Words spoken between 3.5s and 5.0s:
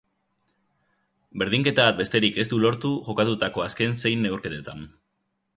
azken sei neurketetan.